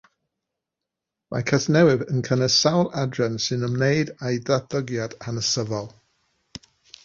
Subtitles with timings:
[1.33, 5.97] Mae Casnewydd yn cynnwys sawl adran sy'n ymwneud â'i ddatblygiad hanesyddol.